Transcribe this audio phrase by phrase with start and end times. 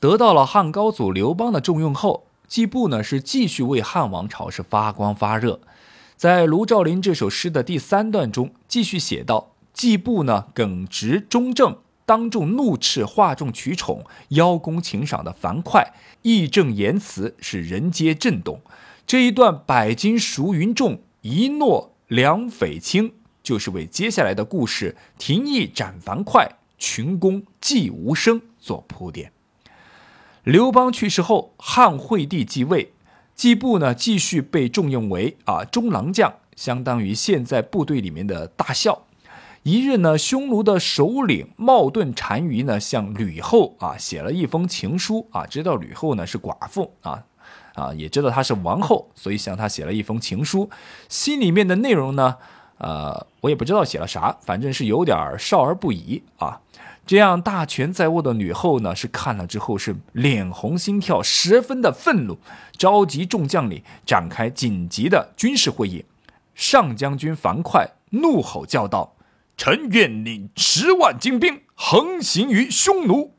[0.00, 5.60] 得到了汉高祖刘邦的重用后，季布呢是继续为汉王朝是发光发热。
[6.16, 11.76] 在卢照邻这首诗的第三段中，继续写道：季布呢耿直忠正，
[12.06, 18.62] 当众怒斥哗众取宠、邀功请赏的樊哙，义正言辞，使人皆震动。
[19.06, 23.12] 这一段百金赎云重，一诺两匪轻，
[23.42, 29.32] 就是为接下来的故事廷义斩樊哙，群公祭无声做铺垫。
[30.50, 32.92] 刘邦去世后，汉惠帝继位，
[33.36, 39.04] 季布呢继续被重用为啊中郎将，相当于现在部队里面的大校。
[39.62, 47.22] 一日呢，匈奴的首领冒顿单于呢向吕后啊写了一封情书啊，知道吕后呢是寡妇啊
[47.76, 50.68] 啊，也知道她是王后，所以向她写了一封情书。
[51.08, 52.38] 心里面的内容呢，
[52.78, 56.60] 呃，我也不知道写了啥，反正是有点少儿不宜啊。
[57.06, 62.38] 这样大权在握的吕后呢，是看了之后是脸红心跳，十分的愤怒，
[62.78, 66.04] 召集众将领展开紧急的军事会议。
[66.54, 69.16] 上将军樊哙怒吼叫道
[69.56, 73.34] ：“臣愿领十万精兵，横行于匈奴。”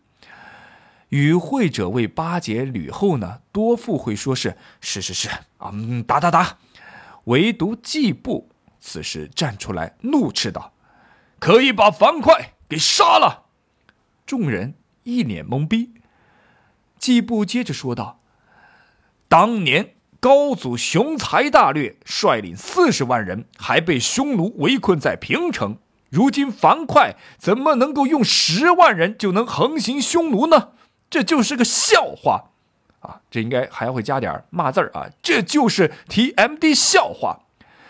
[1.09, 5.71] 与会者为巴结吕后呢，多附会说是是是是啊，
[6.05, 6.57] 打打打。
[7.25, 10.73] 唯独季布此时站出来怒斥道
[11.39, 12.33] ：“可以把樊哙
[12.67, 13.40] 给杀了。”
[14.31, 15.91] 众人一脸懵逼。
[16.97, 18.21] 季布接着说道
[19.27, 25.79] ：“当年高祖雄才大略，率领四十万人，还被匈奴围困在平城。
[26.09, 30.69] 如今樊哙怎么能够用十万人就能横行匈奴呢？
[31.09, 32.51] 这就是个笑话
[33.01, 33.19] 啊！
[33.29, 35.09] 这应该还会加点骂字啊！
[35.21, 37.39] 这就是 TMD 笑话。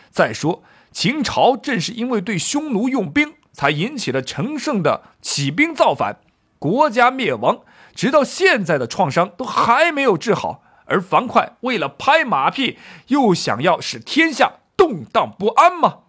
[0.10, 6.18] 再说秦朝正是因为对匈奴用兵，才引起了陈胜的起兵造反。”
[6.62, 7.62] 国家灭亡，
[7.96, 12.78] 直到现在的创伤都还没有治好，而樊哙为了拍马屁，
[13.08, 16.02] 又想要使天下动荡不安吗？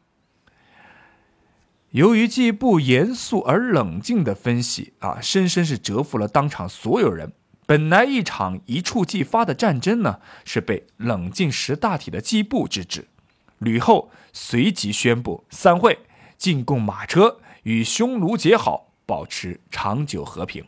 [1.93, 7.33] 由于季布严肃而冷静的分析啊，深深是折服了当场所有人。
[7.65, 13.09] 本来一场一触即发的战争呢，是被冷静识大体的季布制止。
[13.57, 16.01] 吕后随即宣布散会，
[16.37, 18.92] 进贡马车，与匈奴结好。
[19.13, 20.65] 保持长久和平。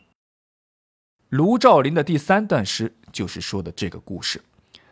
[1.29, 4.43] 卢照邻的第三段诗就是说的这个故事。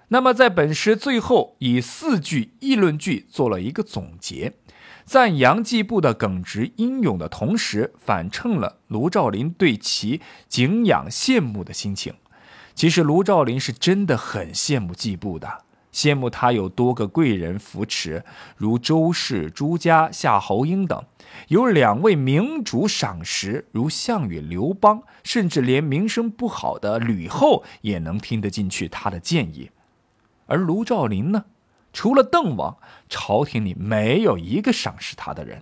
[0.07, 4.53] 那么，在本诗最后以四句议论句做了一个总结，
[5.05, 12.15] 赞扬季布的耿直英勇的同时，反衬了卢照邻对其敬仰羡慕的心情。
[12.73, 15.63] 其实，卢照邻是真的很羡慕季布的。
[15.93, 18.25] 羡慕他有多个贵人扶持，
[18.57, 21.03] 如周氏、朱家、夏侯婴等；
[21.49, 29.69] 有两位明主赏识，如项羽、刘邦，甚至连名声不好的吕后也能听得进去他的建议。
[30.47, 31.45] 而卢照邻呢，
[31.93, 32.77] 除了邓王，
[33.07, 35.61] 朝廷里没有一个赏识他的人。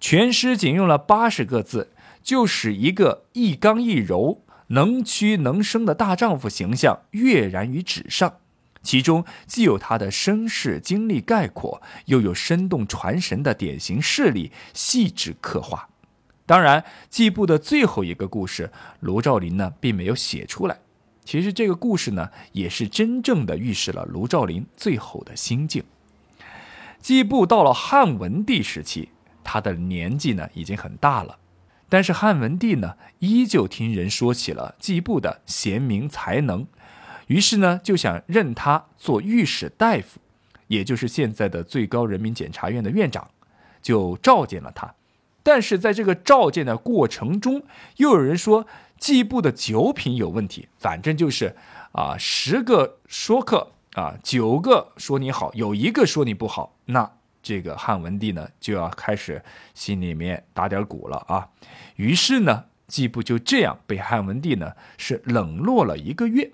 [0.00, 1.90] 全诗仅用了八十个字，
[2.22, 8.36] 就使一个一刚一柔、能屈能伸的大丈夫形象跃然于纸上。
[8.82, 15.88] 其中既有他的身世经历概括，又有生动传神的典型事例细致刻画。
[16.46, 20.78] 当然，季布的最后一个故事，卢照邻呢并没有写出来。
[21.22, 25.84] 其实这个故事呢，也是真正的预示了卢照邻最后的心境。
[27.00, 29.10] 季布到了汉文帝时期，
[29.44, 31.38] 他的年纪呢已经很大了，
[31.90, 36.66] 但是汉文帝呢依旧听人说起了季布的贤明才能。
[37.28, 40.20] 于是呢，就想任他做御史大夫，
[40.66, 43.30] 也就是现在的最高人民检察院的院长，
[43.80, 44.94] 就召见了他。
[45.42, 47.62] 但是在这个召见的过程中，
[47.96, 48.66] 又有人说
[48.98, 50.68] 季布的酒品有问题。
[50.78, 51.56] 反正就是
[51.92, 56.76] 啊，十个说客啊，九个说你好，有一个说你不好。
[56.86, 57.10] 那
[57.42, 61.48] 这个汉文帝呢，就要开始心里面打点鼓了啊。
[61.96, 66.52] 于是呢，季布就这样被汉文帝呢是冷落了一个月。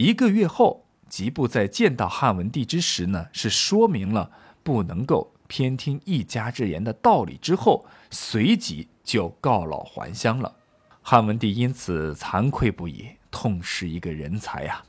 [0.00, 4.30] 一个月后，吉布在见到汉文帝之时呢，是说明了
[4.62, 10.56] 不能够偏听一家之言的道理之后，随即就告老还乡了。
[11.02, 14.82] 汉文帝因此惭愧不已，痛失一个人才呀。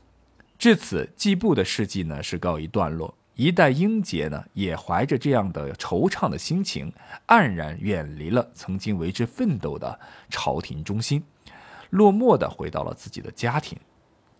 [0.58, 3.14] 至此，季布的事迹呢是告一段落。
[3.34, 6.90] 一代英杰呢，也怀着这样的惆怅的心情，
[7.26, 10.00] 黯然远离了曾经为之奋斗的
[10.30, 11.22] 朝廷中心，
[11.90, 13.78] 落寞的回到了自己的家庭。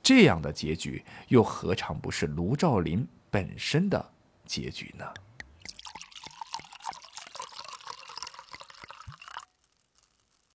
[0.03, 4.11] 这样的结局，又何尝不是卢照邻本身的
[4.45, 5.05] 结局呢？